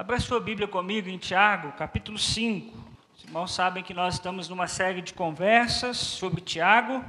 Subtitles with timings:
[0.00, 2.74] Abra sua Bíblia comigo em Tiago, capítulo 5.
[3.14, 7.04] Os irmãos sabem que nós estamos numa série de conversas sobre Tiago.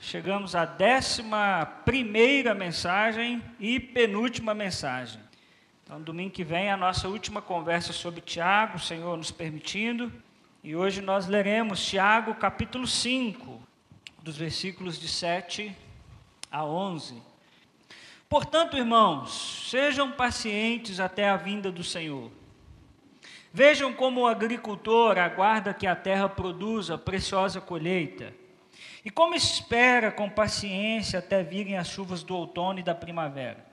[0.00, 5.20] Chegamos à décima primeira mensagem e penúltima mensagem.
[5.82, 10.10] Então, domingo que vem, a nossa última conversa sobre Tiago, o Senhor nos permitindo.
[10.62, 13.60] E hoje nós leremos Tiago, capítulo 5,
[14.22, 15.76] dos versículos de 7
[16.50, 17.33] a 11.
[18.28, 22.30] Portanto, irmãos, sejam pacientes até a vinda do Senhor.
[23.52, 28.34] Vejam como o agricultor aguarda que a terra produza preciosa colheita,
[29.04, 33.64] e como espera com paciência até virem as chuvas do outono e da primavera.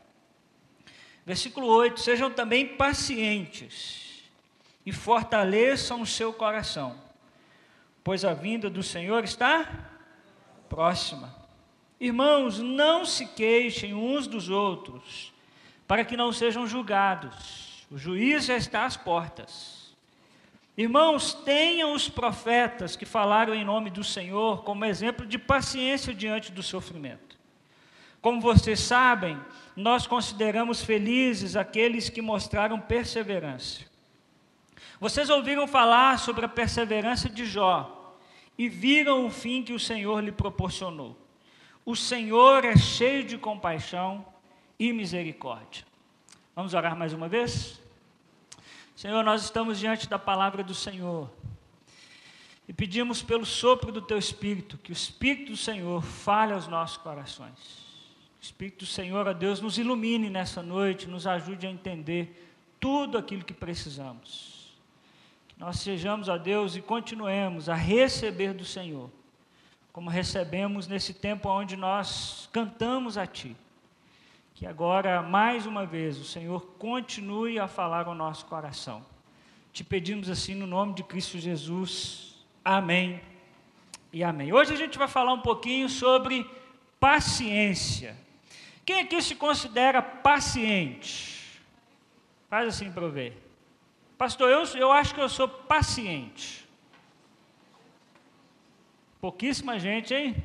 [1.25, 4.23] Versículo 8: Sejam também pacientes
[4.85, 6.95] e fortaleçam o seu coração,
[8.03, 9.89] pois a vinda do Senhor está
[10.70, 11.40] próxima.
[12.01, 15.31] Irmãos, não se queixem uns dos outros,
[15.87, 17.85] para que não sejam julgados.
[17.91, 19.95] O juiz já está às portas.
[20.75, 26.51] Irmãos, tenham os profetas que falaram em nome do Senhor como exemplo de paciência diante
[26.51, 27.37] do sofrimento.
[28.20, 29.39] Como vocês sabem,
[29.76, 33.81] nós consideramos felizes aqueles que mostraram perseverança.
[34.99, 38.17] Vocês ouviram falar sobre a perseverança de Jó
[38.57, 41.20] e viram o fim que o Senhor lhe proporcionou.
[41.84, 44.26] O Senhor é cheio de compaixão
[44.77, 45.84] e misericórdia.
[46.55, 47.82] Vamos orar mais uma vez?
[48.96, 51.32] Senhor, nós estamos diante da palavra do Senhor
[52.68, 56.98] e pedimos pelo sopro do Teu Espírito, que o Espírito do Senhor fale aos nossos
[56.98, 57.57] corações.
[58.40, 63.18] O Espírito do Senhor, a Deus, nos ilumine nessa noite, nos ajude a entender tudo
[63.18, 64.78] aquilo que precisamos.
[65.47, 69.09] Que nós sejamos, a Deus, e continuemos a receber do Senhor
[69.91, 73.56] como recebemos nesse tempo onde nós cantamos a Ti.
[74.53, 79.03] Que agora, mais uma vez, o Senhor continue a falar ao nosso coração.
[79.73, 82.35] Te pedimos assim no nome de Cristo Jesus.
[82.63, 83.22] Amém
[84.13, 84.53] e amém.
[84.53, 86.49] Hoje a gente vai falar um pouquinho sobre
[86.99, 88.16] paciência.
[88.85, 91.59] Quem aqui se considera paciente?
[92.49, 93.41] Faz assim para eu ver.
[94.17, 96.60] Pastor, eu, eu acho que eu sou paciente.
[99.21, 100.35] Pouquíssima gente, hein?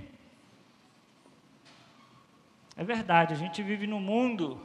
[2.76, 4.60] É verdade, a gente vive num mundo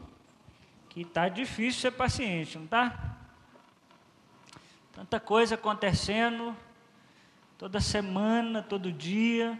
[0.89, 3.16] que está difícil ser paciente, não está?
[4.91, 6.53] Tanta coisa acontecendo,
[7.57, 9.57] toda semana, todo dia.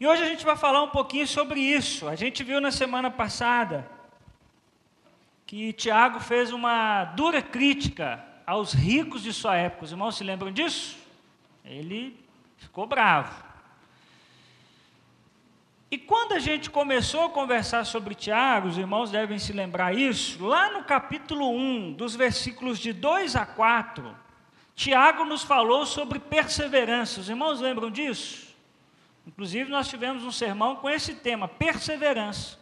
[0.00, 2.08] E hoje a gente vai falar um pouquinho sobre isso.
[2.08, 3.88] A gente viu na semana passada
[5.46, 9.84] que Tiago fez uma dura crítica aos ricos de sua época.
[9.84, 10.98] Os irmãos se lembram disso?
[11.64, 12.25] Ele
[12.56, 13.44] Ficou bravo.
[15.90, 20.44] E quando a gente começou a conversar sobre Tiago, os irmãos devem se lembrar isso,
[20.44, 24.16] lá no capítulo 1, dos versículos de 2 a 4,
[24.74, 27.20] Tiago nos falou sobre perseverança.
[27.20, 28.54] Os irmãos lembram disso?
[29.26, 32.58] Inclusive, nós tivemos um sermão com esse tema, perseverança.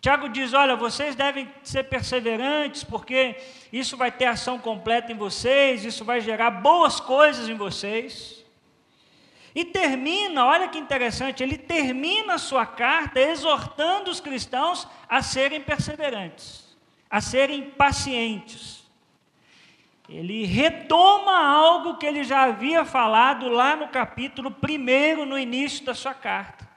[0.00, 3.36] Tiago diz: Olha, vocês devem ser perseverantes, porque
[3.72, 8.41] isso vai ter ação completa em vocês, isso vai gerar boas coisas em vocês.
[9.54, 15.60] E termina, olha que interessante, ele termina a sua carta exortando os cristãos a serem
[15.60, 16.76] perseverantes,
[17.10, 18.82] a serem pacientes.
[20.08, 25.94] Ele retoma algo que ele já havia falado lá no capítulo 1, no início da
[25.94, 26.68] sua carta.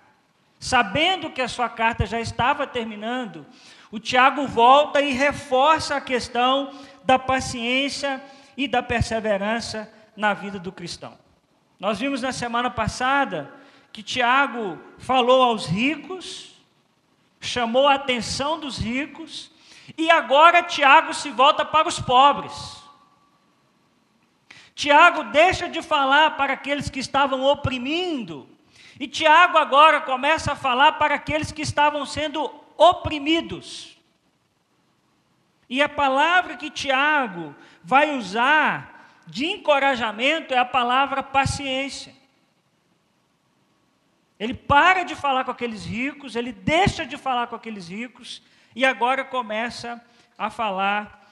[0.59, 3.45] Sabendo que a sua carta já estava terminando,
[3.91, 6.71] o Tiago volta e reforça a questão
[7.03, 8.21] da paciência
[8.57, 11.24] e da perseverança na vida do cristão.
[11.79, 13.53] Nós vimos na semana passada
[13.91, 16.53] que Tiago falou aos ricos,
[17.39, 19.51] chamou a atenção dos ricos,
[19.97, 22.83] e agora Tiago se volta para os pobres.
[24.73, 28.49] Tiago deixa de falar para aqueles que estavam oprimindo,
[28.99, 33.97] e Tiago agora começa a falar para aqueles que estavam sendo oprimidos.
[35.69, 38.94] E a palavra que Tiago vai usar
[39.27, 42.13] de encorajamento é a palavra paciência.
[44.39, 48.41] Ele para de falar com aqueles ricos, ele deixa de falar com aqueles ricos
[48.75, 50.03] e agora começa
[50.37, 51.23] a falar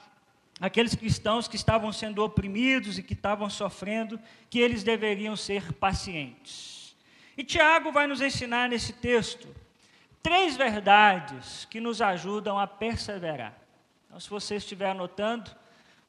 [0.60, 4.18] aqueles cristãos que estavam sendo oprimidos e que estavam sofrendo,
[4.48, 6.96] que eles deveriam ser pacientes.
[7.36, 9.48] E Tiago vai nos ensinar nesse texto
[10.22, 13.54] três verdades que nos ajudam a perseverar.
[14.06, 15.50] Então, se você estiver anotando,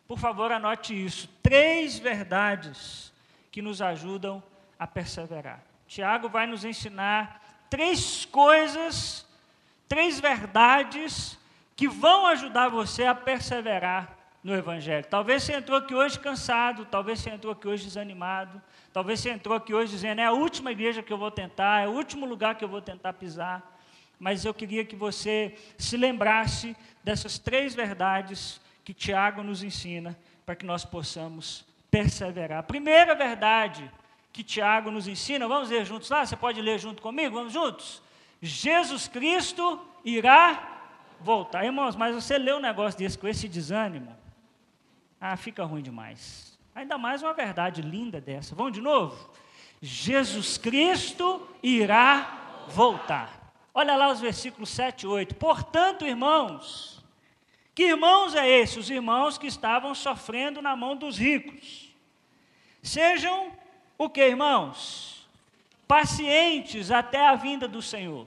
[0.07, 1.27] por favor, anote isso.
[1.41, 3.11] Três verdades
[3.51, 4.43] que nos ajudam
[4.77, 5.63] a perseverar.
[5.87, 9.25] Tiago vai nos ensinar três coisas,
[9.87, 11.37] três verdades
[11.75, 15.05] que vão ajudar você a perseverar no Evangelho.
[15.09, 18.61] Talvez você entrou aqui hoje cansado, talvez você entrou aqui hoje desanimado,
[18.93, 21.87] talvez você entrou aqui hoje dizendo: é a última igreja que eu vou tentar, é
[21.87, 23.73] o último lugar que eu vou tentar pisar.
[24.19, 30.15] Mas eu queria que você se lembrasse dessas três verdades que Tiago nos ensina
[30.45, 32.59] para que nós possamos perseverar.
[32.59, 33.91] A primeira verdade
[34.31, 36.23] que Tiago nos ensina, vamos ler juntos lá?
[36.23, 37.35] Você pode ler junto comigo?
[37.35, 38.01] Vamos juntos?
[38.39, 40.83] Jesus Cristo irá
[41.19, 41.65] voltar.
[41.65, 44.15] Irmãos, mas você lê um negócio desse com esse desânimo,
[45.19, 46.55] ah, fica ruim demais.
[46.75, 48.53] Ainda mais uma verdade linda dessa.
[48.53, 49.31] Vamos de novo?
[49.81, 53.51] Jesus Cristo irá voltar.
[53.73, 55.35] Olha lá os versículos 7 e 8.
[55.35, 56.94] Portanto, irmãos,
[57.75, 58.79] que irmãos é esse?
[58.79, 61.93] Os irmãos que estavam sofrendo na mão dos ricos.
[62.81, 63.51] Sejam
[63.97, 65.27] o que, irmãos?
[65.85, 68.25] Pacientes até a vinda do Senhor.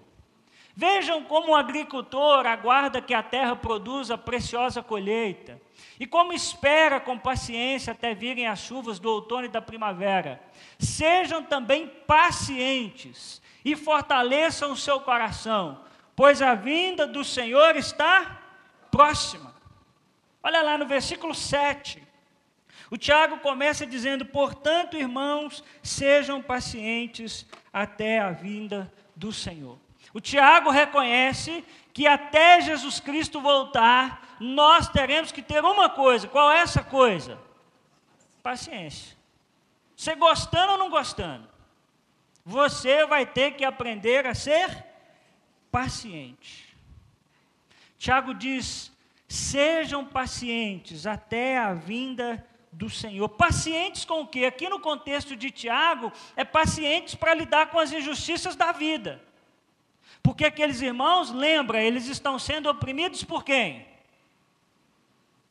[0.77, 5.61] Vejam como o agricultor aguarda que a terra produza preciosa colheita,
[5.99, 10.41] e como espera com paciência até virem as chuvas do outono e da primavera.
[10.79, 15.81] Sejam também pacientes e fortaleçam o seu coração,
[16.15, 18.38] pois a vinda do Senhor está
[18.99, 19.55] próxima.
[20.43, 22.03] Olha lá no versículo 7.
[22.91, 29.79] O Tiago começa dizendo: Portanto, irmãos, sejam pacientes até a vinda do Senhor.
[30.13, 36.27] O Tiago reconhece que até Jesus Cristo voltar, nós teremos que ter uma coisa.
[36.27, 37.39] Qual é essa coisa?
[38.43, 39.17] Paciência.
[39.95, 41.49] Você gostando ou não gostando,
[42.45, 44.85] você vai ter que aprender a ser
[45.71, 46.68] paciente.
[47.99, 48.93] Tiago diz:
[49.27, 53.29] sejam pacientes até a vinda do Senhor.
[53.29, 54.45] Pacientes com o quê?
[54.45, 59.23] Aqui no contexto de Tiago, é pacientes para lidar com as injustiças da vida.
[60.23, 63.87] Porque aqueles irmãos, lembra, eles estão sendo oprimidos por quem?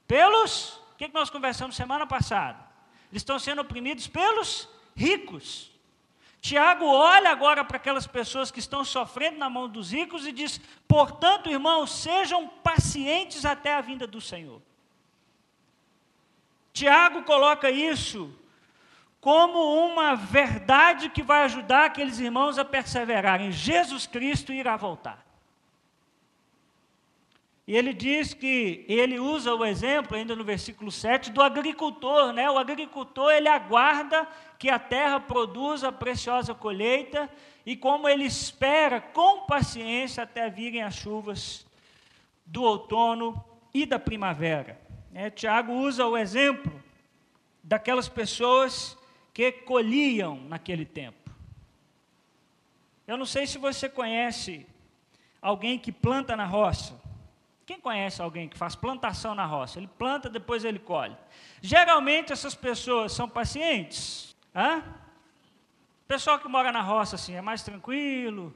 [0.08, 2.66] Pelos, o que nós conversamos semana passada?
[3.12, 5.72] Eles estão sendo oprimidos pelos ricos.
[6.40, 10.62] Tiago olha agora para aquelas pessoas que estão sofrendo na mão dos ricos e diz:
[10.88, 14.62] portanto, irmãos, sejam pacientes até a vinda do Senhor.
[16.72, 18.34] Tiago coloca isso
[19.20, 23.52] como uma verdade que vai ajudar aqueles irmãos a perseverarem.
[23.52, 25.27] Jesus Cristo irá voltar.
[27.68, 32.50] E ele diz que ele usa o exemplo, ainda no versículo 7, do agricultor, né?
[32.50, 34.26] O agricultor, ele aguarda
[34.58, 37.30] que a terra produza a preciosa colheita
[37.66, 41.68] e como ele espera com paciência até virem as chuvas
[42.46, 43.44] do outono
[43.74, 44.80] e da primavera.
[45.14, 46.72] É, Tiago usa o exemplo
[47.62, 48.98] daquelas pessoas
[49.34, 51.30] que colhiam naquele tempo.
[53.06, 54.66] Eu não sei se você conhece
[55.42, 57.07] alguém que planta na roça.
[57.68, 59.78] Quem conhece alguém que faz plantação na roça?
[59.78, 61.18] Ele planta, depois ele colhe.
[61.62, 64.34] Geralmente essas pessoas são pacientes.
[64.56, 64.82] Hã?
[66.08, 68.56] Pessoal que mora na roça assim é mais tranquilo,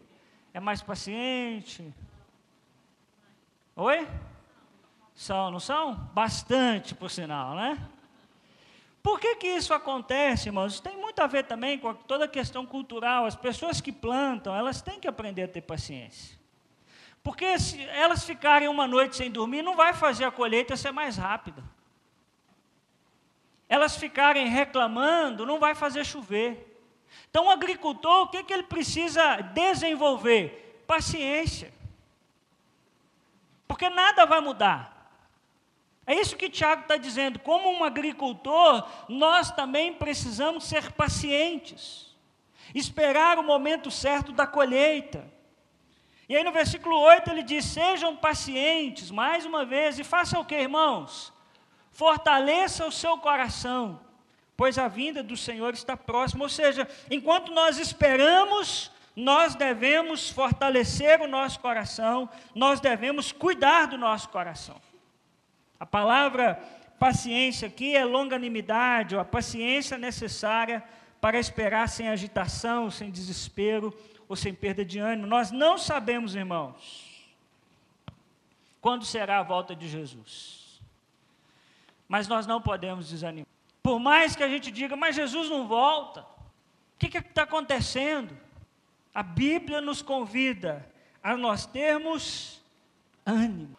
[0.54, 1.94] é mais paciente.
[3.76, 4.08] Oi?
[5.14, 5.94] São, não são?
[6.14, 7.86] Bastante, por sinal, né?
[9.04, 10.76] Por que, que isso acontece, irmãos?
[10.76, 13.26] Isso tem muito a ver também com toda a questão cultural.
[13.26, 16.41] As pessoas que plantam, elas têm que aprender a ter paciência.
[17.24, 21.18] Porque se elas ficarem uma noite sem dormir, não vai fazer a colheita ser mais
[21.18, 21.64] rápida.
[23.70, 26.68] Elas ficarem reclamando, não vai fazer chover.
[27.30, 30.84] Então, o agricultor, o que, que ele precisa desenvolver?
[30.88, 31.74] Paciência.
[33.68, 34.92] Porque nada vai mudar.
[36.06, 37.40] É isso que Tiago está dizendo.
[37.40, 42.14] Como um agricultor, nós também precisamos ser pacientes,
[42.76, 45.31] esperar o momento certo da colheita.
[46.32, 50.46] E aí no versículo 8 ele diz: Sejam pacientes, mais uma vez, e façam o
[50.46, 51.34] que, irmãos?
[51.92, 54.00] Fortaleça o seu coração,
[54.56, 56.46] pois a vinda do Senhor está próxima.
[56.46, 63.98] Ou seja, enquanto nós esperamos, nós devemos fortalecer o nosso coração, nós devemos cuidar do
[63.98, 64.82] nosso coração.
[65.78, 66.64] A palavra
[66.98, 70.82] paciência aqui é longanimidade, ou a paciência necessária
[71.20, 73.94] para esperar sem agitação, sem desespero
[74.32, 75.28] ou sem perda de ânimo.
[75.28, 77.22] Nós não sabemos, irmãos,
[78.80, 80.82] quando será a volta de Jesus.
[82.08, 83.48] Mas nós não podemos desanimar.
[83.84, 86.22] Por mais que a gente diga, mas Jesus não volta.
[86.22, 88.38] O que está acontecendo?
[89.14, 90.90] A Bíblia nos convida
[91.22, 92.62] a nós termos
[93.26, 93.78] ânimo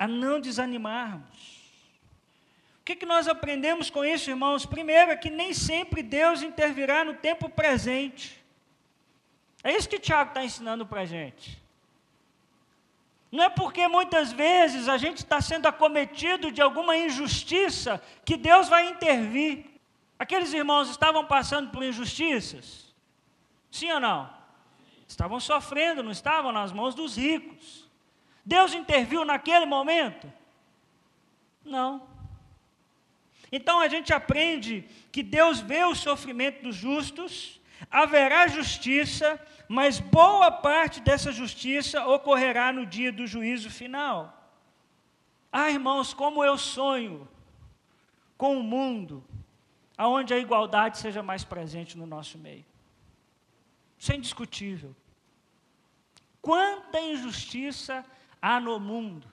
[0.00, 1.60] a não desanimarmos.
[2.80, 4.64] O que, que nós aprendemos com isso, irmãos?
[4.64, 8.39] Primeiro, é que nem sempre Deus intervirá no tempo presente.
[9.62, 11.60] É isso que Tiago está ensinando para a gente.
[13.30, 18.68] Não é porque muitas vezes a gente está sendo acometido de alguma injustiça que Deus
[18.68, 19.66] vai intervir.
[20.18, 22.92] Aqueles irmãos estavam passando por injustiças?
[23.70, 24.28] Sim ou não?
[25.06, 27.88] Estavam sofrendo, não estavam nas mãos dos ricos.
[28.44, 30.32] Deus interviu naquele momento?
[31.64, 32.02] Não.
[33.52, 37.59] Então a gente aprende que Deus vê o sofrimento dos justos,
[37.90, 44.36] haverá justiça, mas boa parte dessa justiça ocorrerá no dia do juízo final.
[45.52, 47.28] Ah, irmãos, como eu sonho
[48.36, 49.24] com um mundo
[49.98, 52.64] onde a igualdade seja mais presente no nosso meio.
[53.98, 54.96] Isso é indiscutível.
[56.40, 58.04] Quanta injustiça
[58.40, 59.28] há no mundo.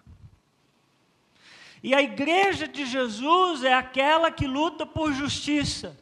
[1.81, 5.97] E a igreja de Jesus é aquela que luta por justiça.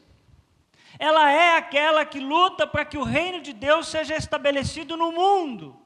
[0.97, 5.79] Ela é aquela que luta para que o reino de Deus seja estabelecido no mundo.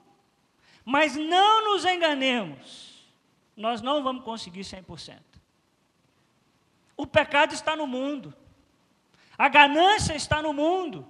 [0.85, 3.07] Mas não nos enganemos,
[3.55, 5.19] nós não vamos conseguir 100%.
[6.95, 8.33] O pecado está no mundo,
[9.37, 11.09] a ganância está no mundo,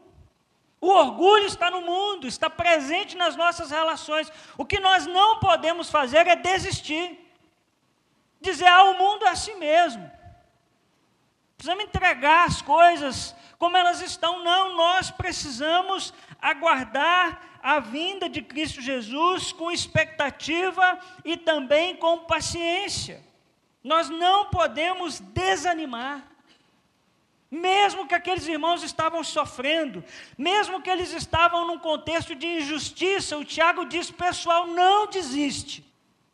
[0.82, 4.32] o orgulho está no mundo, está presente nas nossas relações.
[4.58, 7.20] O que nós não podemos fazer é desistir.
[8.40, 10.10] Dizer, ah, o mundo é assim mesmo.
[11.58, 14.44] Precisamos entregar as coisas como elas estão.
[14.44, 16.12] Não, nós precisamos
[16.42, 23.22] aguardar a vinda de Cristo Jesus com expectativa e também com paciência.
[23.84, 26.26] Nós não podemos desanimar.
[27.52, 30.04] Mesmo que aqueles irmãos estavam sofrendo,
[30.38, 35.84] mesmo que eles estavam num contexto de injustiça, o Tiago diz: pessoal, não desiste,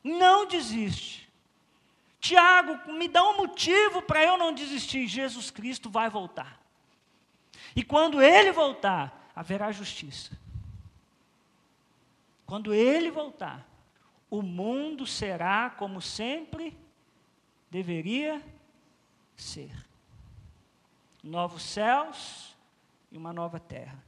[0.04, 1.26] não desiste.
[2.20, 5.08] Tiago, me dá um motivo para eu não desistir.
[5.08, 6.65] Jesus Cristo vai voltar.
[7.76, 10.38] E quando ele voltar, haverá justiça.
[12.46, 13.68] Quando ele voltar,
[14.30, 16.78] o mundo será como sempre
[17.70, 18.42] deveria
[19.36, 19.72] ser
[21.24, 22.56] novos céus
[23.12, 24.02] e uma nova terra.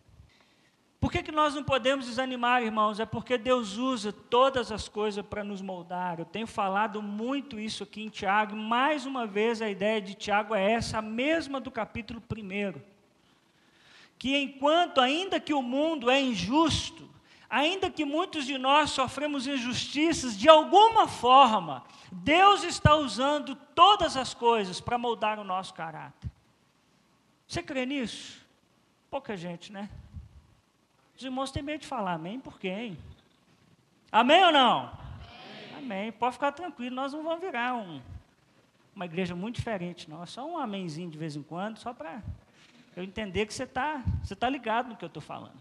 [1.00, 3.00] Por que, que nós não podemos desanimar, irmãos?
[3.00, 6.20] É porque Deus usa todas as coisas para nos moldar.
[6.20, 10.56] Eu tenho falado muito isso aqui em Tiago, mais uma vez a ideia de Tiago
[10.56, 12.97] é essa, a mesma do capítulo 1.
[14.18, 17.08] Que enquanto, ainda que o mundo é injusto,
[17.50, 24.34] ainda que muitos de nós sofremos injustiças, de alguma forma, Deus está usando todas as
[24.34, 26.30] coisas para moldar o nosso caráter.
[27.48, 28.46] Você crê nisso?
[29.10, 29.90] Pouca gente, né?
[31.16, 32.98] Os irmãos têm medo de falar amém, por hein?
[34.12, 34.80] Amém ou não?
[34.80, 35.78] Amém.
[35.78, 36.12] amém.
[36.12, 38.02] Pode ficar tranquilo, nós não vamos virar um,
[38.96, 40.22] uma igreja muito diferente, não.
[40.22, 42.22] É só um amenzinho de vez em quando, só para
[42.98, 45.54] eu entender que você está você tá ligado no que eu estou falando.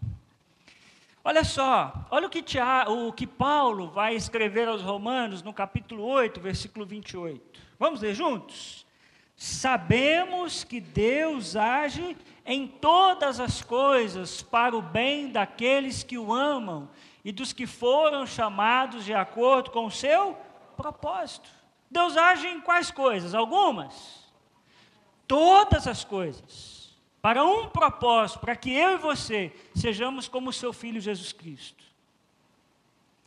[1.23, 2.43] Olha só, olha o que,
[2.87, 7.61] o que Paulo vai escrever aos Romanos no capítulo 8, versículo 28.
[7.77, 8.87] Vamos ler juntos?
[9.35, 16.89] Sabemos que Deus age em todas as coisas para o bem daqueles que o amam
[17.23, 20.35] e dos que foram chamados de acordo com o seu
[20.75, 21.47] propósito.
[21.91, 23.35] Deus age em quais coisas?
[23.35, 24.27] Algumas?
[25.27, 26.76] Todas as coisas.
[27.21, 31.83] Para um propósito, para que eu e você sejamos como seu filho Jesus Cristo.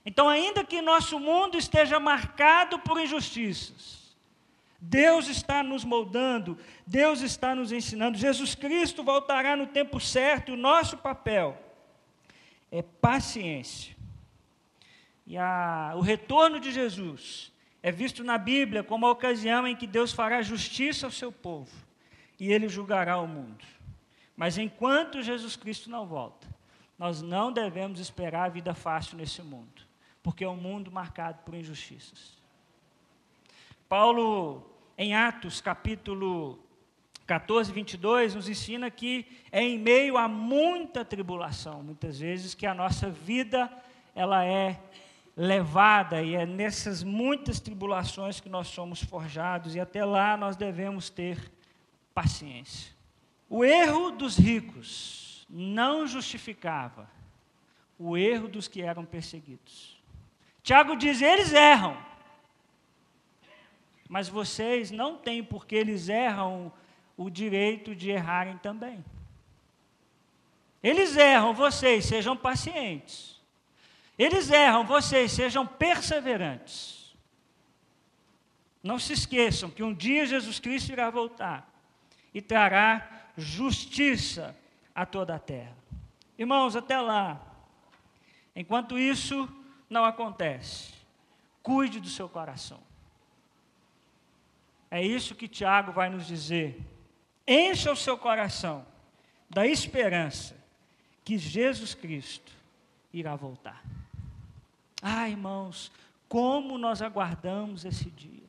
[0.05, 4.01] Então, ainda que nosso mundo esteja marcado por injustiças,
[4.81, 6.57] Deus está nos moldando,
[6.87, 8.17] Deus está nos ensinando.
[8.17, 11.59] Jesus Cristo voltará no tempo certo e o nosso papel
[12.73, 13.95] é paciência.
[15.27, 19.87] E a, o retorno de Jesus é visto na Bíblia como a ocasião em que
[19.87, 21.71] Deus fará justiça ao seu povo
[22.39, 23.65] e ele julgará o mundo.
[24.41, 26.49] Mas enquanto Jesus Cristo não volta,
[26.99, 29.83] nós não devemos esperar a vida fácil nesse mundo,
[30.23, 32.39] porque é um mundo marcado por injustiças.
[33.87, 34.65] Paulo
[34.97, 36.59] em Atos capítulo
[37.27, 42.73] 14, 22, nos ensina que é em meio a muita tribulação, muitas vezes, que a
[42.73, 43.71] nossa vida
[44.15, 44.81] ela é
[45.37, 51.11] levada e é nessas muitas tribulações que nós somos forjados e até lá nós devemos
[51.11, 51.53] ter
[52.15, 53.00] paciência.
[53.51, 57.11] O erro dos ricos não justificava
[57.99, 60.01] o erro dos que eram perseguidos.
[60.63, 62.01] Tiago diz: eles erram,
[64.09, 66.73] mas vocês não têm, porque eles erram,
[67.17, 69.05] o direito de errarem também.
[70.81, 73.39] Eles erram, vocês sejam pacientes.
[74.17, 77.17] Eles erram, vocês sejam perseverantes.
[78.81, 81.69] Não se esqueçam que um dia Jesus Cristo irá voltar
[82.33, 84.57] e trará justiça
[84.95, 85.77] a toda a terra.
[86.39, 87.41] Irmãos, até lá,
[88.55, 89.49] enquanto isso
[89.89, 91.01] não acontece,
[91.63, 92.81] Cuide do seu coração.
[94.91, 96.81] É isso que Tiago vai nos dizer.
[97.47, 98.85] Encha o seu coração
[99.49, 100.57] da esperança
[101.25, 102.53] que Jesus Cristo
[103.13, 103.85] irá voltar.
[105.03, 105.93] Ah, irmãos,
[106.29, 108.49] como nós aguardamos esse dia.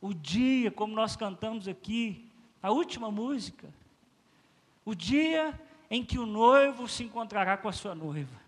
[0.00, 2.29] O dia, como nós cantamos aqui,
[2.62, 3.68] a última música.
[4.84, 5.58] O dia
[5.90, 8.40] em que o noivo se encontrará com a sua noiva.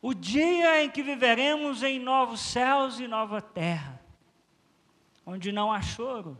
[0.00, 4.00] O dia em que viveremos em novos céus e nova terra,
[5.24, 6.36] onde não há choro,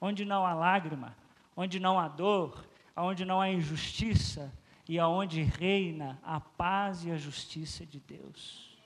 [0.00, 1.16] onde não há lágrima,
[1.56, 2.66] onde não há dor,
[2.96, 4.52] onde não há injustiça
[4.88, 8.76] e aonde reina a paz e a justiça de Deus.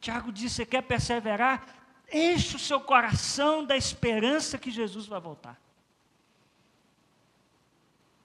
[0.00, 1.81] Tiago disse: Você quer perseverar?
[2.12, 5.58] Enche o seu coração da esperança que Jesus vai voltar.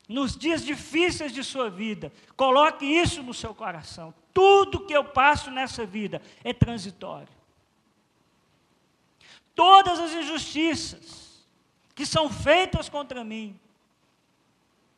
[0.07, 4.13] Nos dias difíceis de sua vida, coloque isso no seu coração.
[4.33, 7.27] Tudo que eu passo nessa vida é transitório.
[9.53, 11.45] Todas as injustiças
[11.95, 13.59] que são feitas contra mim,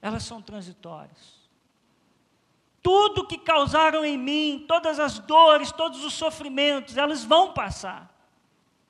[0.01, 1.39] elas são transitórias.
[2.81, 8.18] Tudo que causaram em mim, todas as dores, todos os sofrimentos, elas vão passar.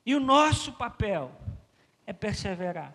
[0.04, 1.30] E o nosso papel
[2.06, 2.94] é perseverar,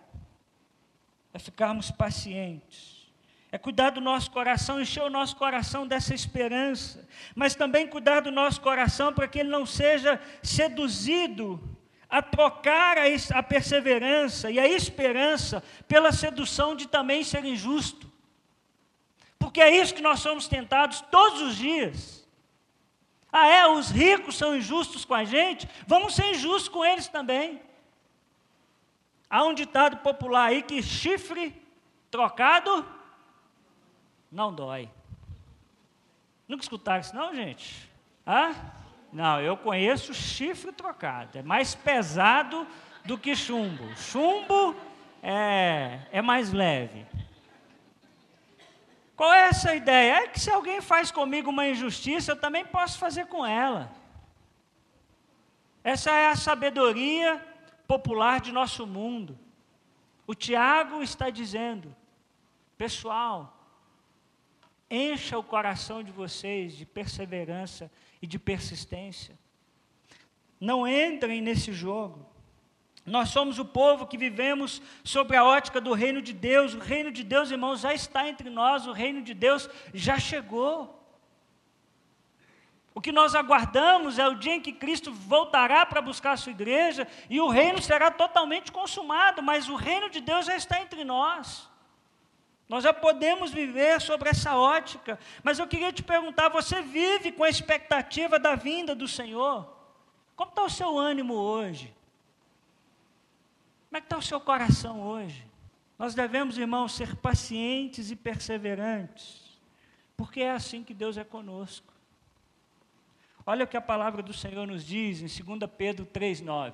[1.32, 3.10] é ficarmos pacientes,
[3.50, 8.30] é cuidar do nosso coração, encher o nosso coração dessa esperança, mas também cuidar do
[8.30, 11.60] nosso coração para que ele não seja seduzido
[12.08, 18.10] a trocar a, perseverança e a esperança pela sedução de também ser injusto.
[19.38, 22.15] Porque é isso que nós somos tentados todos os dias.
[23.38, 23.66] Ah, é?
[23.68, 25.68] Os ricos são injustos com a gente?
[25.86, 27.60] Vamos ser injustos com eles também.
[29.28, 31.54] Há um ditado popular aí que chifre
[32.10, 32.86] trocado
[34.32, 34.88] não dói.
[36.48, 37.90] Nunca escutaram isso, não, gente?
[38.24, 38.54] Ah?
[39.12, 41.36] Não, eu conheço chifre trocado.
[41.36, 42.66] É mais pesado
[43.04, 43.84] do que chumbo.
[43.96, 44.74] Chumbo
[45.22, 47.04] é, é mais leve.
[49.16, 50.24] Qual é essa ideia?
[50.24, 53.90] É que se alguém faz comigo uma injustiça, eu também posso fazer com ela.
[55.82, 57.42] Essa é a sabedoria
[57.88, 59.38] popular de nosso mundo.
[60.26, 61.96] O Tiago está dizendo,
[62.76, 63.56] pessoal,
[64.90, 69.38] encha o coração de vocês de perseverança e de persistência.
[70.60, 72.26] Não entrem nesse jogo.
[73.06, 76.74] Nós somos o povo que vivemos sobre a ótica do reino de Deus.
[76.74, 80.92] O reino de Deus, irmãos, já está entre nós, o reino de Deus já chegou.
[82.92, 86.50] O que nós aguardamos é o dia em que Cristo voltará para buscar a sua
[86.50, 91.04] igreja e o reino será totalmente consumado, mas o reino de Deus já está entre
[91.04, 91.68] nós.
[92.68, 97.44] Nós já podemos viver sobre essa ótica, mas eu queria te perguntar: você vive com
[97.44, 99.72] a expectativa da vinda do Senhor?
[100.34, 101.94] Como está o seu ânimo hoje?
[103.88, 105.44] Como é que está o seu coração hoje?
[105.98, 109.58] Nós devemos, irmãos, ser pacientes e perseverantes,
[110.16, 111.92] porque é assim que Deus é conosco.
[113.46, 116.72] Olha o que a palavra do Senhor nos diz em 2 Pedro 3,9.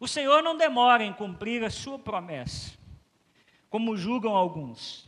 [0.00, 2.76] O Senhor não demora em cumprir a sua promessa,
[3.68, 5.06] como julgam alguns.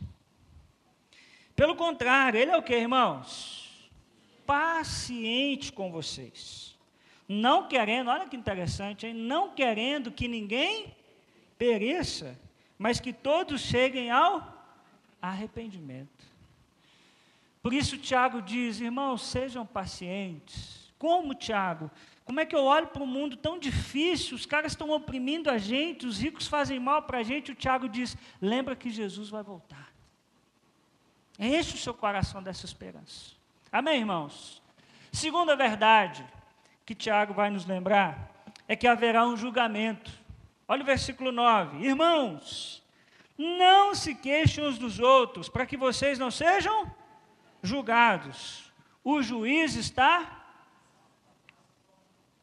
[1.55, 3.89] Pelo contrário, Ele é o que, irmãos?
[4.45, 6.70] Paciente com vocês
[7.31, 9.13] não querendo, olha que interessante, hein?
[9.13, 10.93] não querendo que ninguém
[11.57, 12.37] pereça,
[12.77, 14.65] mas que todos cheguem ao
[15.21, 16.25] arrependimento.
[17.61, 20.91] Por isso Tiago diz, irmãos, sejam pacientes.
[20.97, 21.89] Como, Tiago?
[22.25, 24.35] Como é que eu olho para um mundo tão difícil?
[24.35, 27.51] Os caras estão oprimindo a gente, os ricos fazem mal para a gente.
[27.51, 29.91] O Tiago diz: lembra que Jesus vai voltar.
[31.39, 33.31] Enche o seu coração dessa esperança.
[33.71, 34.61] Amém, irmãos?
[35.11, 36.25] Segunda verdade,
[36.85, 38.31] que Tiago vai nos lembrar
[38.67, 40.11] é que haverá um julgamento.
[40.67, 42.81] Olha o versículo 9: Irmãos,
[43.37, 46.89] não se queixem uns dos outros, para que vocês não sejam
[47.61, 48.71] julgados.
[49.03, 50.45] O juiz está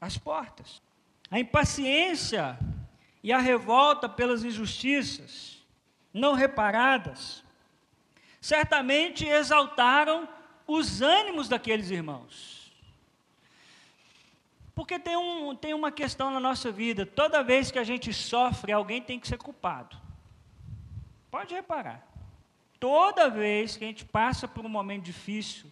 [0.01, 0.83] às portas.
[1.31, 2.59] A impaciência
[3.23, 5.65] e a revolta pelas injustiças
[6.13, 7.45] não reparadas
[8.41, 10.29] certamente exaltaram
[10.67, 12.58] os ânimos daqueles irmãos.
[14.79, 18.71] Porque tem, um, tem uma questão na nossa vida: toda vez que a gente sofre,
[18.71, 19.97] alguém tem que ser culpado.
[21.33, 22.07] Pode reparar.
[22.79, 25.69] Toda vez que a gente passa por um momento difícil,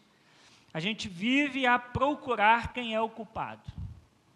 [0.75, 3.63] a gente vive a procurar quem é o culpado.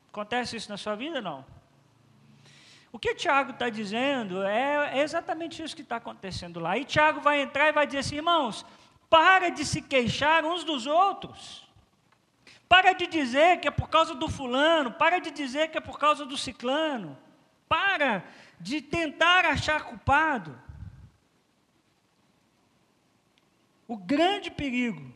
[0.09, 1.45] Acontece isso na sua vida não?
[2.93, 6.79] O que Tiago está dizendo é, é exatamente isso que está acontecendo lá.
[6.79, 8.65] E Tiago vai entrar e vai dizer assim: irmãos,
[9.09, 11.69] para de se queixar uns dos outros.
[12.81, 15.99] Para de dizer que é por causa do fulano, para de dizer que é por
[15.99, 17.15] causa do ciclano.
[17.69, 18.25] Para
[18.59, 20.59] de tentar achar culpado.
[23.87, 25.13] O grande perigo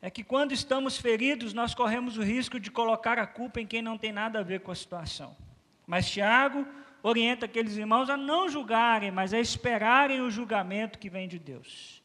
[0.00, 3.82] é que quando estamos feridos, nós corremos o risco de colocar a culpa em quem
[3.82, 5.36] não tem nada a ver com a situação.
[5.84, 6.64] Mas Tiago
[7.02, 12.00] orienta aqueles irmãos a não julgarem, mas a esperarem o julgamento que vem de Deus.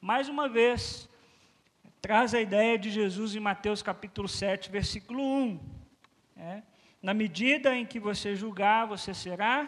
[0.00, 1.06] Mais uma vez,
[2.00, 5.60] traz a ideia de Jesus em Mateus capítulo 7, versículo 1.
[6.36, 6.62] É,
[7.02, 9.66] na medida em que você julgar, você será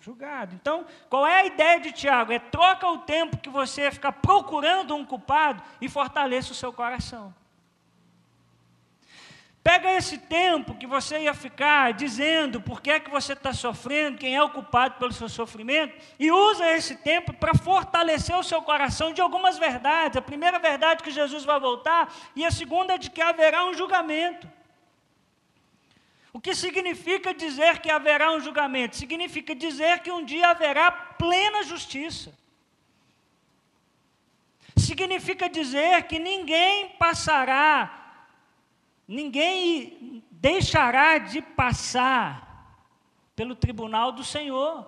[0.00, 0.54] julgado.
[0.54, 2.32] Então, qual é a ideia de Tiago?
[2.32, 7.34] É troca o tempo que você fica procurando um culpado e fortaleça o seu coração.
[9.68, 14.16] Pega esse tempo que você ia ficar dizendo por que é que você está sofrendo,
[14.16, 18.62] quem é o culpado pelo seu sofrimento, e usa esse tempo para fortalecer o seu
[18.62, 20.16] coração de algumas verdades.
[20.16, 23.66] A primeira verdade é que Jesus vai voltar, e a segunda é de que haverá
[23.66, 24.50] um julgamento.
[26.32, 28.96] O que significa dizer que haverá um julgamento?
[28.96, 32.32] Significa dizer que um dia haverá plena justiça.
[34.78, 37.97] Significa dizer que ninguém passará,
[39.08, 42.76] ninguém deixará de passar
[43.34, 44.86] pelo tribunal do Senhor.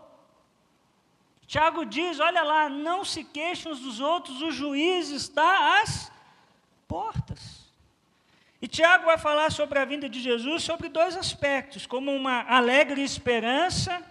[1.47, 6.13] Tiago diz: olha lá, não se queixem uns dos outros, o juiz está às
[6.87, 7.61] portas.
[8.61, 13.03] E Tiago vai falar sobre a vinda de Jesus sobre dois aspectos, como uma alegre
[13.03, 14.05] esperança,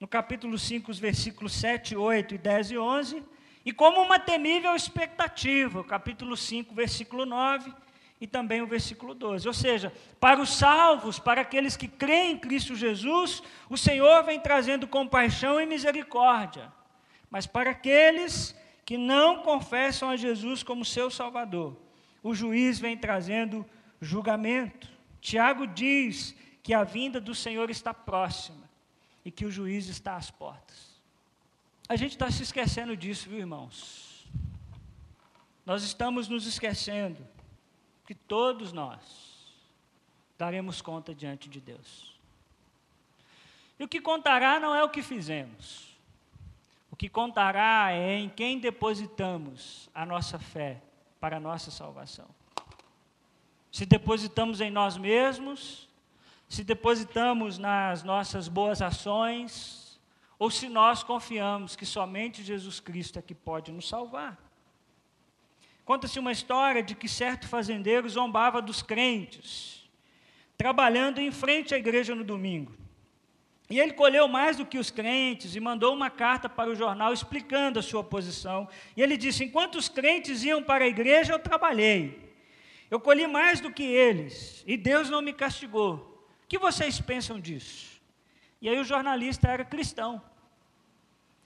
[0.00, 3.22] no capítulo 5, os versículos 7, 8 e 10 e 11,
[3.64, 7.72] e como uma temível expectativa, capítulo 5, versículo 9
[8.24, 9.46] e também o versículo 12.
[9.46, 14.40] Ou seja, para os salvos, para aqueles que creem em Cristo Jesus, o Senhor vem
[14.40, 16.72] trazendo compaixão e misericórdia.
[17.28, 21.76] Mas para aqueles que não confessam a Jesus como seu Salvador,
[22.22, 23.62] o juiz vem trazendo
[24.00, 24.88] julgamento.
[25.20, 28.64] Tiago diz que a vinda do Senhor está próxima
[29.22, 30.94] e que o juiz está às portas.
[31.86, 34.26] A gente está se esquecendo disso, viu, irmãos?
[35.66, 37.33] Nós estamos nos esquecendo
[38.06, 39.00] que todos nós
[40.36, 42.14] daremos conta diante de Deus.
[43.78, 45.94] E o que contará não é o que fizemos.
[46.90, 50.80] O que contará é em quem depositamos a nossa fé
[51.18, 52.28] para a nossa salvação.
[53.72, 55.88] Se depositamos em nós mesmos,
[56.48, 59.98] se depositamos nas nossas boas ações,
[60.38, 64.38] ou se nós confiamos que somente Jesus Cristo é que pode nos salvar.
[65.84, 69.88] Conta-se uma história de que certo fazendeiro zombava dos crentes,
[70.56, 72.72] trabalhando em frente à igreja no domingo.
[73.68, 77.12] E ele colheu mais do que os crentes e mandou uma carta para o jornal
[77.12, 78.68] explicando a sua posição.
[78.96, 82.34] E ele disse: Enquanto os crentes iam para a igreja, eu trabalhei.
[82.90, 86.28] Eu colhi mais do que eles e Deus não me castigou.
[86.44, 88.00] O que vocês pensam disso?
[88.60, 90.22] E aí o jornalista era cristão.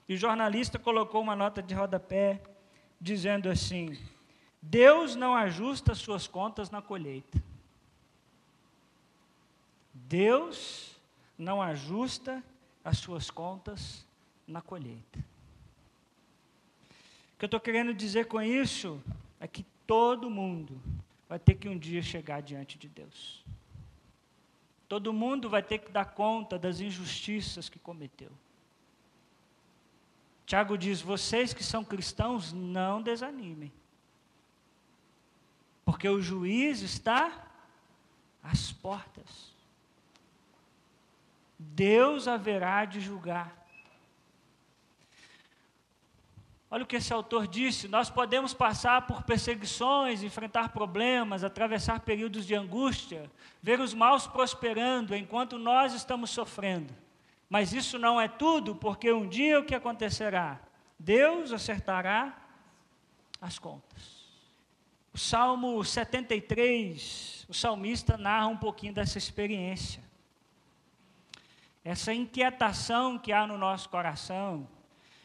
[0.07, 2.41] E o jornalista colocou uma nota de rodapé
[2.99, 3.97] dizendo assim:
[4.61, 7.41] Deus não ajusta suas contas na colheita.
[9.93, 10.95] Deus
[11.37, 12.43] não ajusta
[12.83, 14.05] as suas contas
[14.47, 15.19] na colheita.
[17.33, 19.01] O que eu estou querendo dizer com isso
[19.39, 20.81] é que todo mundo
[21.29, 23.45] vai ter que um dia chegar diante de Deus.
[24.89, 28.31] Todo mundo vai ter que dar conta das injustiças que cometeu.
[30.45, 33.71] Tiago diz: vocês que são cristãos, não desanimem.
[35.89, 37.31] Porque o juiz está
[38.43, 39.55] às portas.
[41.57, 43.51] Deus haverá de julgar.
[46.69, 52.45] Olha o que esse autor disse: nós podemos passar por perseguições, enfrentar problemas, atravessar períodos
[52.45, 53.27] de angústia,
[53.59, 56.93] ver os maus prosperando enquanto nós estamos sofrendo.
[57.49, 60.59] Mas isso não é tudo, porque um dia o que acontecerá?
[60.99, 62.37] Deus acertará
[63.41, 64.18] as contas.
[65.13, 70.09] O Salmo 73, o salmista narra um pouquinho dessa experiência
[71.83, 74.67] essa inquietação que há no nosso coração,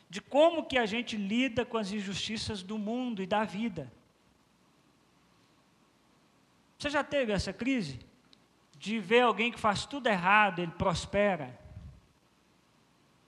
[0.09, 3.92] de como que a gente lida com as injustiças do mundo e da vida.
[6.79, 8.01] Você já teve essa crise?
[8.79, 11.59] De ver alguém que faz tudo errado, ele prospera.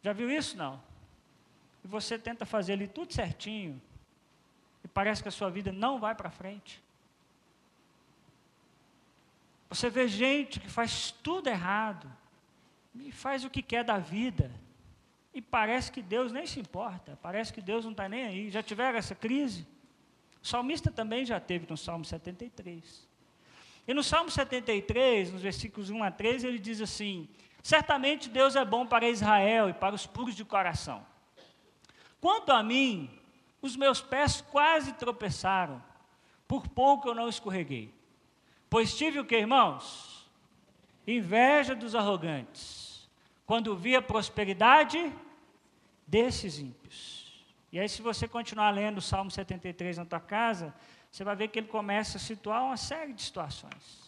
[0.02, 0.56] Já viu isso?
[0.56, 0.82] Não.
[1.84, 3.80] E você tenta fazer ali tudo certinho,
[4.86, 6.80] e parece que a sua vida não vai para frente.
[9.68, 12.08] Você vê gente que faz tudo errado,
[12.94, 14.48] e faz o que quer da vida.
[15.34, 18.48] E parece que Deus nem se importa, parece que Deus não está nem aí.
[18.48, 19.66] Já tiveram essa crise?
[20.40, 23.08] O salmista também já teve no Salmo 73.
[23.88, 27.28] E no Salmo 73, nos versículos 1 a 3, ele diz assim:
[27.60, 31.04] Certamente Deus é bom para Israel e para os puros de coração.
[32.20, 33.10] Quanto a mim,
[33.66, 35.82] os meus pés quase tropeçaram,
[36.48, 37.92] por pouco eu não escorreguei.
[38.70, 40.26] Pois tive o que, irmãos?
[41.06, 43.08] Inveja dos arrogantes,
[43.44, 45.12] quando vi a prosperidade
[46.06, 47.44] desses ímpios.
[47.70, 50.74] E aí, se você continuar lendo o Salmo 73 na tua casa,
[51.10, 54.05] você vai ver que ele começa a situar uma série de situações.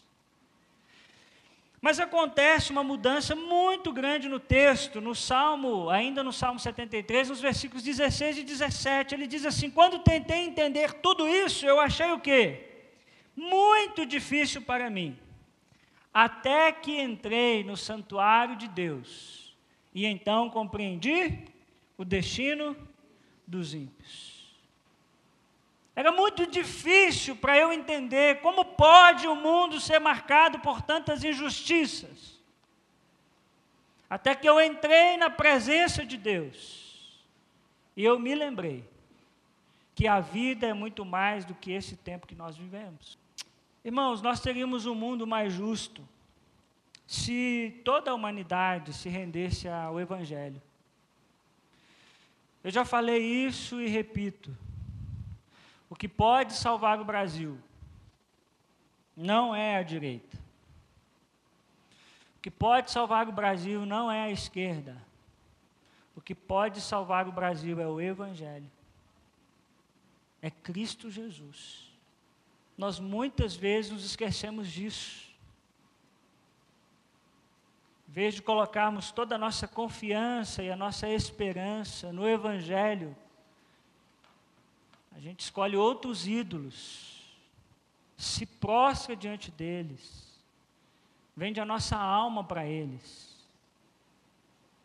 [1.80, 7.40] Mas acontece uma mudança muito grande no texto, no Salmo, ainda no Salmo 73, nos
[7.40, 9.14] versículos 16 e 17.
[9.14, 12.64] Ele diz assim: Quando tentei entender tudo isso, eu achei o quê?
[13.36, 15.16] Muito difícil para mim.
[16.12, 19.56] Até que entrei no santuário de Deus.
[19.94, 21.44] E então compreendi
[21.96, 22.76] o destino
[23.46, 24.37] dos ímpios.
[25.98, 32.40] Era muito difícil para eu entender como pode o mundo ser marcado por tantas injustiças.
[34.08, 37.20] Até que eu entrei na presença de Deus
[37.96, 38.88] e eu me lembrei
[39.92, 43.18] que a vida é muito mais do que esse tempo que nós vivemos.
[43.84, 46.08] Irmãos, nós teríamos um mundo mais justo
[47.08, 50.62] se toda a humanidade se rendesse ao Evangelho.
[52.62, 54.56] Eu já falei isso e repito.
[55.90, 57.58] O que pode salvar o Brasil
[59.16, 60.36] não é a direita.
[62.36, 64.96] O que pode salvar o Brasil não é a esquerda.
[66.14, 68.70] O que pode salvar o Brasil é o Evangelho.
[70.40, 71.88] É Cristo Jesus.
[72.76, 75.28] Nós muitas vezes nos esquecemos disso.
[78.08, 83.16] Em vez de colocarmos toda a nossa confiança e a nossa esperança no Evangelho,
[85.18, 87.18] a gente escolhe outros ídolos,
[88.16, 90.40] se prostra diante deles,
[91.36, 93.36] vende a nossa alma para eles.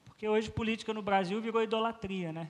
[0.05, 2.49] Porque hoje política no Brasil virou idolatria, né?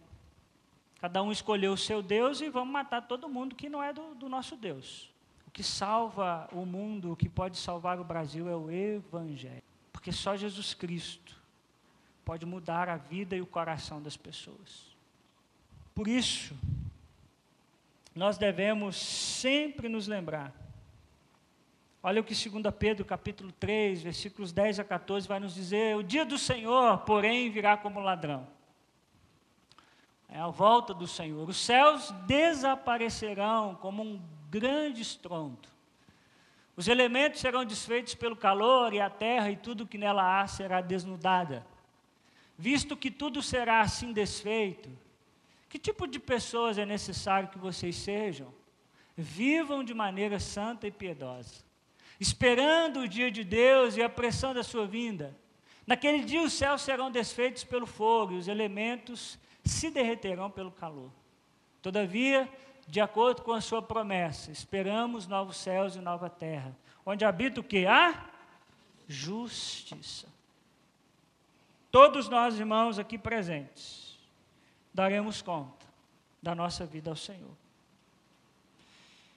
[1.02, 4.16] Cada um escolheu o seu Deus e vamos matar todo mundo que não é do,
[4.16, 5.12] do nosso Deus.
[5.46, 9.62] O que salva o mundo, o que pode salvar o Brasil é o Evangelho.
[9.92, 11.36] Porque só Jesus Cristo
[12.24, 14.96] pode mudar a vida e o coração das pessoas.
[15.94, 16.56] Por isso,
[18.16, 20.54] nós devemos sempre nos lembrar.
[22.02, 26.04] Olha o que 2 Pedro, capítulo 3, versículos 10 a 14, vai nos dizer: O
[26.04, 28.46] dia do Senhor, porém, virá como ladrão.
[30.28, 31.48] É a volta do Senhor.
[31.48, 35.70] Os céus desaparecerão como um grande estrondo.
[36.76, 40.82] Os elementos serão desfeitos pelo calor, e a terra e tudo que nela há será
[40.82, 41.66] desnudada.
[42.58, 44.90] Visto que tudo será assim desfeito,
[45.74, 48.54] que tipo de pessoas é necessário que vocês sejam?
[49.18, 51.66] Vivam de maneira santa e piedosa,
[52.20, 55.36] esperando o dia de Deus e a pressão da sua vinda.
[55.88, 61.10] Naquele dia os céus serão desfeitos pelo fogo e os elementos se derreterão pelo calor.
[61.82, 62.48] Todavia,
[62.88, 67.64] de acordo com a sua promessa, esperamos novos céus e nova terra, onde habita o
[67.64, 67.88] que?
[67.88, 68.30] A
[69.08, 70.28] justiça.
[71.90, 74.03] Todos nós, irmãos, aqui presentes,
[74.94, 75.86] daremos conta
[76.42, 77.56] da nossa vida ao Senhor.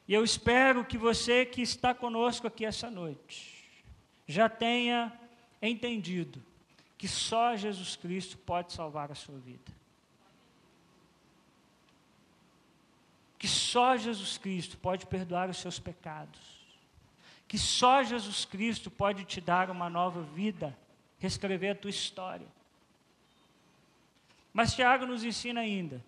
[0.09, 3.65] E eu espero que você que está conosco aqui essa noite
[4.27, 5.13] já tenha
[5.61, 6.43] entendido
[6.99, 9.73] que só Jesus Cristo pode salvar a sua vida.
[13.39, 16.41] Que só Jesus Cristo pode perdoar os seus pecados.
[17.47, 20.77] Que só Jesus Cristo pode te dar uma nova vida,
[21.19, 22.47] reescrever a tua história.
[24.57, 26.03] Mas Tiago nos ensina ainda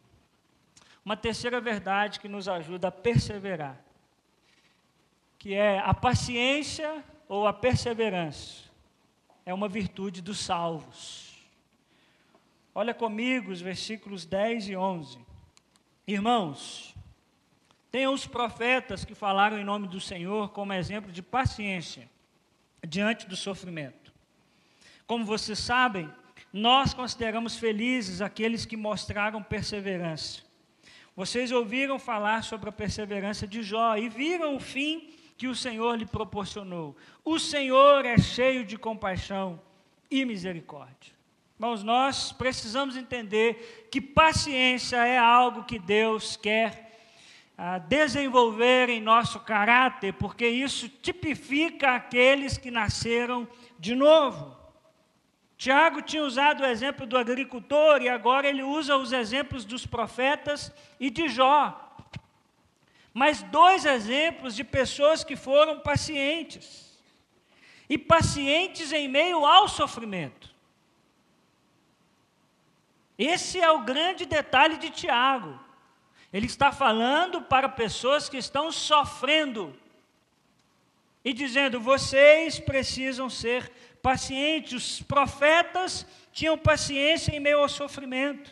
[1.04, 3.78] uma terceira verdade que nos ajuda a perseverar,
[5.38, 8.62] que é a paciência ou a perseverança.
[9.44, 11.46] É uma virtude dos salvos.
[12.74, 15.18] Olha comigo os versículos 10 e 11.
[16.06, 16.94] Irmãos,
[17.90, 22.08] tenham os profetas que falaram em nome do Senhor como exemplo de paciência
[22.88, 24.10] diante do sofrimento.
[25.06, 26.10] Como vocês sabem,
[26.52, 30.42] nós consideramos felizes aqueles que mostraram perseverança.
[31.14, 35.96] Vocês ouviram falar sobre a perseverança de Jó e viram o fim que o Senhor
[35.96, 36.96] lhe proporcionou.
[37.24, 39.60] O Senhor é cheio de compaixão
[40.10, 41.12] e misericórdia.
[41.56, 46.88] Irmãos, nós precisamos entender que paciência é algo que Deus quer
[47.56, 54.57] ah, desenvolver em nosso caráter, porque isso tipifica aqueles que nasceram de novo.
[55.58, 60.72] Tiago tinha usado o exemplo do agricultor e agora ele usa os exemplos dos profetas
[61.00, 61.84] e de Jó.
[63.12, 66.86] Mas dois exemplos de pessoas que foram pacientes.
[67.90, 70.54] e pacientes em meio ao sofrimento.
[73.16, 75.58] Esse é o grande detalhe de Tiago.
[76.30, 79.74] Ele está falando para pessoas que estão sofrendo
[81.24, 84.72] e dizendo: vocês precisam ser pacientes.
[84.72, 88.50] Os profetas tinham paciência em meio ao sofrimento.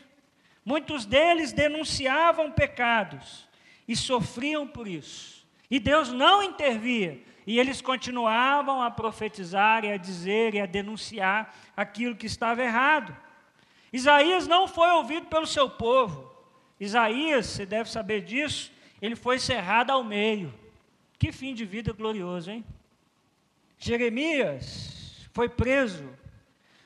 [0.65, 3.49] Muitos deles denunciavam pecados
[3.87, 5.47] e sofriam por isso.
[5.71, 7.23] E Deus não intervia.
[7.47, 13.17] E eles continuavam a profetizar e a dizer e a denunciar aquilo que estava errado.
[13.93, 16.35] Isaías não foi ouvido pelo seu povo.
[16.81, 20.53] Isaías, você deve saber disso, ele foi cerrado ao meio.
[21.19, 22.65] Que fim de vida glorioso, hein?
[23.79, 24.96] Jeremias
[25.37, 26.09] foi preso,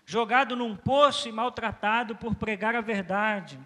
[0.05, 3.57] jogado num poço e maltratado por pregar a verdade.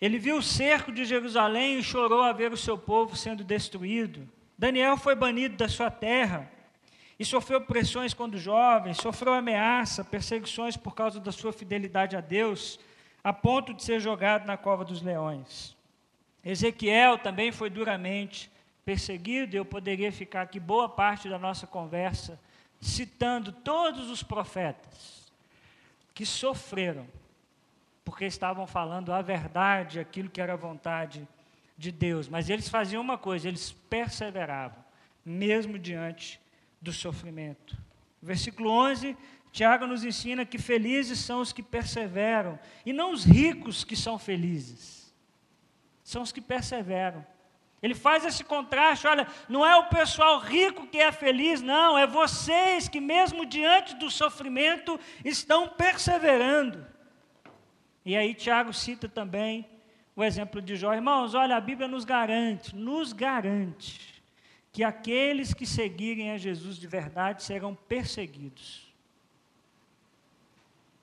[0.00, 4.26] Ele viu o cerco de Jerusalém e chorou a ver o seu povo sendo destruído.
[4.56, 6.50] Daniel foi banido da sua terra
[7.18, 12.80] e sofreu pressões quando jovem, sofreu ameaça, perseguições por causa da sua fidelidade a Deus,
[13.22, 15.76] a ponto de ser jogado na cova dos leões.
[16.42, 18.50] Ezequiel também foi duramente
[18.82, 22.40] perseguido, eu poderia ficar aqui boa parte da nossa conversa
[22.82, 25.32] citando todos os profetas
[26.12, 27.06] que sofreram
[28.04, 31.26] porque estavam falando a verdade, aquilo que era a vontade
[31.78, 32.28] de Deus.
[32.28, 34.84] Mas eles faziam uma coisa, eles perseveravam,
[35.24, 36.40] mesmo diante
[36.80, 37.76] do sofrimento.
[38.20, 39.16] Versículo 11,
[39.52, 44.18] Tiago nos ensina que felizes são os que perseveram, e não os ricos que são
[44.18, 45.14] felizes,
[46.02, 47.24] são os que perseveram.
[47.82, 52.06] Ele faz esse contraste, olha, não é o pessoal rico que é feliz, não, é
[52.06, 56.86] vocês que, mesmo diante do sofrimento, estão perseverando.
[58.04, 59.68] E aí, Tiago cita também
[60.14, 60.94] o exemplo de Jó.
[60.94, 64.22] Irmãos, olha, a Bíblia nos garante, nos garante,
[64.70, 68.92] que aqueles que seguirem a Jesus de verdade serão perseguidos.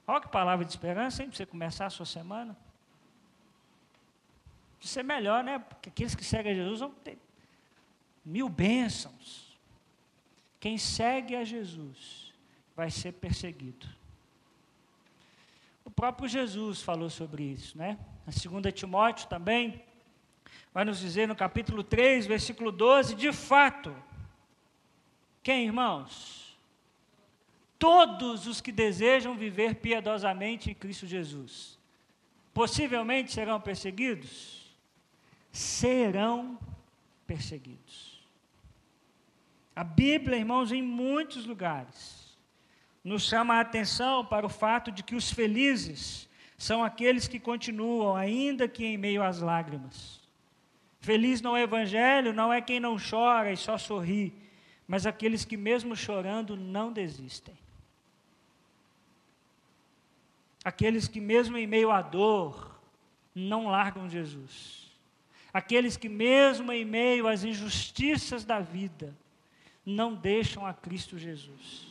[0.08, 2.58] Olha que palavra de esperança, hein, para você começar a sua semana.
[4.80, 5.60] Isso é melhor, né?
[5.60, 7.18] Porque aqueles que seguem a Jesus vão ter
[8.24, 9.58] mil bênçãos.
[10.60, 12.34] Quem segue a Jesus
[12.76, 13.88] vai ser perseguido.
[15.84, 17.98] O próprio Jesus falou sobre isso, né?
[18.28, 19.84] A 2 Timóteo também
[20.74, 23.96] vai nos dizer no capítulo 3, versículo 12, de fato,
[25.42, 26.58] quem, irmãos?
[27.78, 31.80] Todos os que desejam viver piedosamente em Cristo Jesus,
[32.54, 34.59] possivelmente serão perseguidos?
[35.52, 36.58] Serão
[37.26, 38.20] perseguidos.
[39.76, 42.38] A Bíblia, irmãos, em muitos lugares,
[43.04, 48.16] nos chama a atenção para o fato de que os felizes são aqueles que continuam,
[48.16, 50.20] ainda que em meio às lágrimas.
[51.00, 54.34] Feliz no Evangelho não é quem não chora e só sorri,
[54.86, 57.58] mas aqueles que, mesmo chorando, não desistem.
[60.66, 62.78] Aqueles que, mesmo em meio à dor,
[63.34, 64.89] não largam Jesus
[65.54, 69.16] aqueles que, mesmo em meio às injustiças da vida,
[69.86, 71.88] não deixam a Cristo Jesus.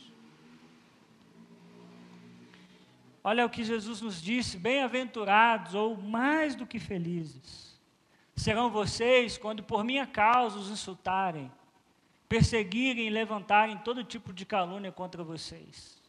[3.23, 7.69] Olha o que Jesus nos disse: bem-aventurados ou mais do que felizes
[8.35, 11.51] serão vocês quando por minha causa os insultarem,
[12.29, 16.01] perseguirem e levantarem todo tipo de calúnia contra vocês.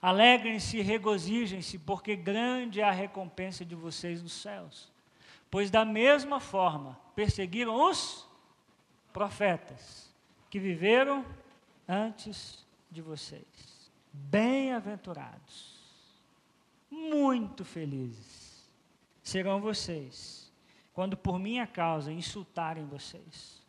[0.00, 4.90] Alegrem-se e regozijem-se, porque grande é a recompensa de vocês nos céus
[5.50, 8.26] Pois da mesma forma perseguiram os
[9.12, 10.12] profetas
[10.50, 11.24] que viveram
[11.88, 13.90] antes de vocês.
[14.12, 15.78] Bem-aventurados,
[16.90, 18.68] muito felizes
[19.22, 20.50] serão vocês
[20.98, 23.62] quando por minha causa insultarem vocês,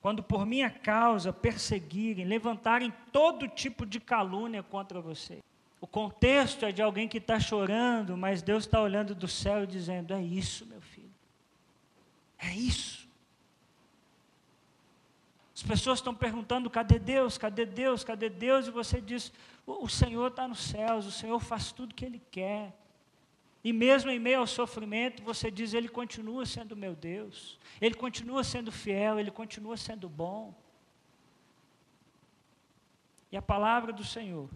[0.00, 5.40] quando por minha causa perseguirem, levantarem todo tipo de calúnia contra vocês.
[5.80, 9.66] O contexto é de alguém que está chorando, mas Deus está olhando do céu e
[9.66, 10.93] dizendo: É isso, meu filho.
[12.44, 13.08] É isso.
[15.54, 17.38] As pessoas estão perguntando: cadê Deus?
[17.38, 18.04] Cadê Deus?
[18.04, 18.66] Cadê Deus?
[18.66, 19.32] E você diz:
[19.66, 22.74] o, Senhor está nos céus, o Senhor faz tudo o que Ele quer.
[23.62, 28.44] E mesmo em meio ao sofrimento, você diz: Ele continua sendo meu Deus, Ele continua
[28.44, 30.54] sendo fiel, Ele continua sendo bom.
[33.32, 34.48] E a palavra do Senhor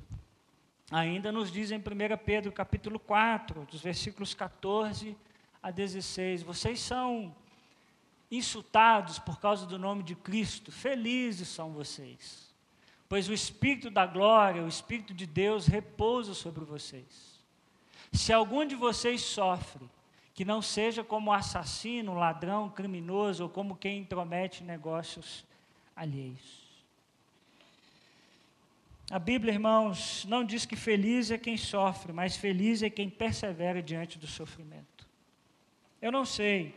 [0.90, 1.82] ainda nos diz em 1
[2.24, 5.16] Pedro capítulo 4, dos versículos 14
[5.62, 7.34] a 16, vocês são
[8.30, 12.52] insultados por causa do nome de Cristo, felizes são vocês,
[13.08, 17.38] pois o Espírito da glória, o Espírito de Deus repousa sobre vocês.
[18.12, 19.88] Se algum de vocês sofre,
[20.34, 25.44] que não seja como assassino, ladrão, criminoso ou como quem intromete negócios
[25.96, 26.68] alheios.
[29.10, 33.82] A Bíblia, irmãos, não diz que feliz é quem sofre, mas feliz é quem persevera
[33.82, 35.08] diante do sofrimento.
[36.00, 36.72] Eu não sei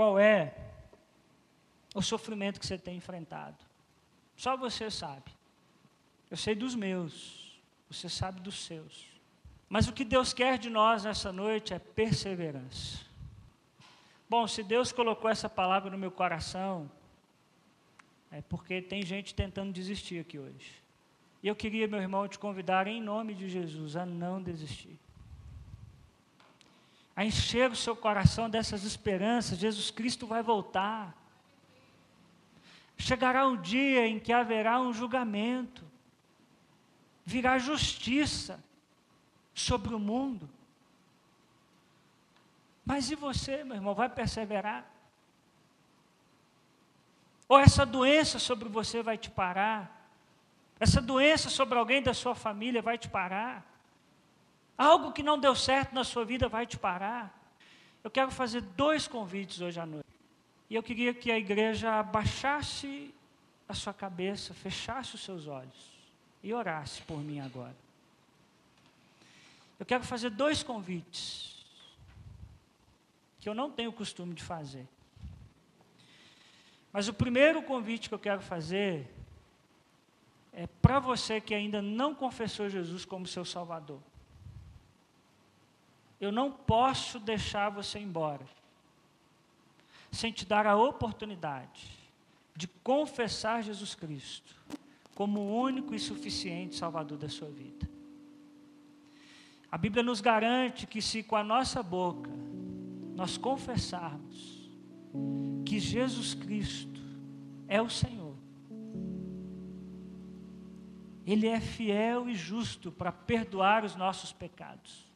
[0.00, 0.54] qual é
[1.94, 3.58] o sofrimento que você tem enfrentado.
[4.34, 5.30] Só você sabe.
[6.30, 9.06] Eu sei dos meus, você sabe dos seus.
[9.68, 13.00] Mas o que Deus quer de nós nessa noite é perseverança.
[14.26, 16.90] Bom, se Deus colocou essa palavra no meu coração,
[18.32, 20.82] é porque tem gente tentando desistir aqui hoje.
[21.42, 24.98] E eu queria, meu irmão, te convidar em nome de Jesus a não desistir.
[27.20, 29.58] A encher o seu coração dessas esperanças.
[29.58, 31.14] Jesus Cristo vai voltar.
[32.96, 35.84] Chegará um dia em que haverá um julgamento.
[37.22, 38.58] Virá justiça
[39.52, 40.48] sobre o mundo.
[42.86, 44.90] Mas e você, meu irmão, vai perseverar?
[47.46, 50.10] Ou essa doença sobre você vai te parar?
[50.80, 53.69] Essa doença sobre alguém da sua família vai te parar.
[54.80, 57.38] Algo que não deu certo na sua vida vai te parar.
[58.02, 60.08] Eu quero fazer dois convites hoje à noite.
[60.70, 63.14] E eu queria que a igreja abaixasse
[63.68, 65.90] a sua cabeça, fechasse os seus olhos
[66.42, 67.76] e orasse por mim agora.
[69.78, 71.62] Eu quero fazer dois convites
[73.38, 74.88] que eu não tenho o costume de fazer.
[76.90, 79.06] Mas o primeiro convite que eu quero fazer
[80.54, 84.00] é para você que ainda não confessou Jesus como seu Salvador.
[86.20, 88.46] Eu não posso deixar você embora
[90.12, 91.88] sem te dar a oportunidade
[92.54, 94.54] de confessar Jesus Cristo
[95.14, 97.88] como o único e suficiente Salvador da sua vida.
[99.70, 102.30] A Bíblia nos garante que se com a nossa boca
[103.14, 104.68] nós confessarmos
[105.64, 107.00] que Jesus Cristo
[107.68, 108.34] é o Senhor,
[111.24, 115.09] ele é fiel e justo para perdoar os nossos pecados.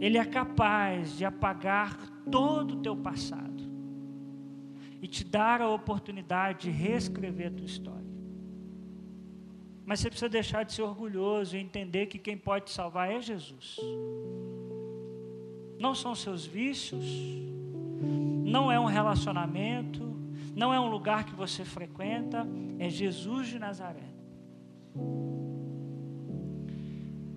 [0.00, 1.96] Ele é capaz de apagar
[2.30, 3.64] todo o teu passado
[5.00, 8.08] e te dar a oportunidade de reescrever a tua história.
[9.84, 13.20] Mas você precisa deixar de ser orgulhoso e entender que quem pode te salvar é
[13.20, 13.76] Jesus.
[15.78, 17.06] Não são seus vícios,
[18.44, 20.02] não é um relacionamento,
[20.54, 22.46] não é um lugar que você frequenta,
[22.78, 24.08] é Jesus de Nazaré.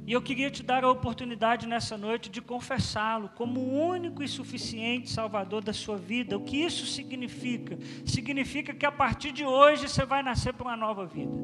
[0.05, 4.27] E eu queria te dar a oportunidade nessa noite de confessá-lo como o único e
[4.27, 6.35] suficiente Salvador da sua vida.
[6.35, 7.77] O que isso significa?
[8.05, 11.37] Significa que a partir de hoje você vai nascer para uma nova vida.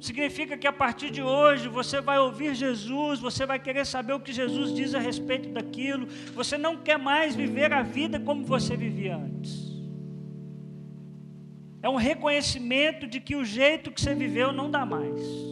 [0.00, 4.20] Significa que a partir de hoje você vai ouvir Jesus, você vai querer saber o
[4.20, 8.74] que Jesus diz a respeito daquilo, você não quer mais viver a vida como você
[8.74, 9.78] vivia antes.
[11.82, 15.49] É um reconhecimento de que o jeito que você viveu não dá mais.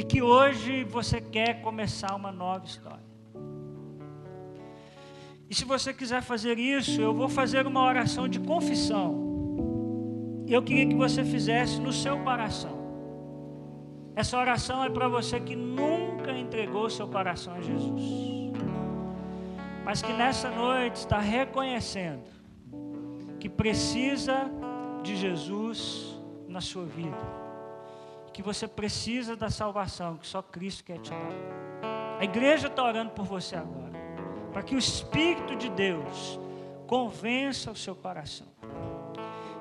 [0.00, 3.04] E que hoje você quer começar uma nova história.
[5.50, 9.12] E se você quiser fazer isso, eu vou fazer uma oração de confissão.
[10.48, 12.80] Eu queria que você fizesse no seu coração.
[14.16, 18.02] Essa oração é para você que nunca entregou seu coração a Jesus,
[19.84, 22.24] mas que nessa noite está reconhecendo
[23.38, 24.50] que precisa
[25.02, 27.39] de Jesus na sua vida.
[28.32, 32.18] Que você precisa da salvação que só Cristo quer te dar.
[32.18, 33.98] A igreja está orando por você agora.
[34.52, 36.38] Para que o Espírito de Deus
[36.86, 38.48] convença o seu coração.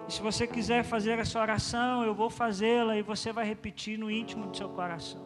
[0.07, 4.09] E se você quiser fazer essa oração, eu vou fazê-la e você vai repetir no
[4.09, 5.22] íntimo do seu coração.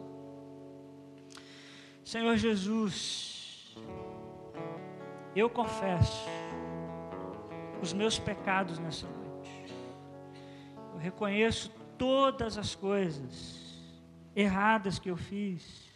[2.04, 3.74] Senhor Jesus,
[5.34, 6.28] eu confesso
[7.80, 9.74] os meus pecados nessa noite.
[10.92, 13.64] Eu reconheço todas as coisas
[14.34, 15.88] erradas que eu fiz.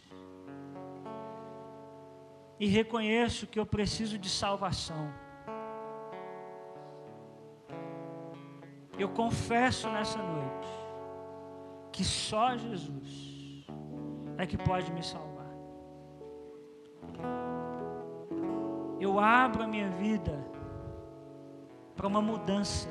[2.59, 5.13] E reconheço que eu preciso de salvação.
[8.97, 10.67] Eu confesso nessa noite
[11.91, 13.65] que só Jesus
[14.37, 15.29] é que pode me salvar.
[18.99, 20.45] Eu abro a minha vida
[21.95, 22.89] para uma mudança.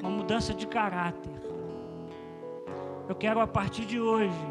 [0.00, 1.32] Uma mudança de caráter.
[3.08, 4.46] Eu quero a partir de hoje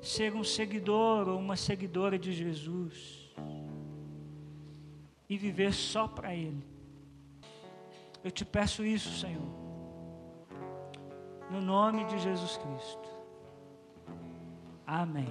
[0.00, 3.34] ser um seguidor ou uma seguidora de Jesus
[5.28, 6.64] e viver só para Ele.
[8.22, 9.42] Eu te peço isso, Senhor,
[11.50, 13.08] no nome de Jesus Cristo.
[14.86, 15.28] Amém.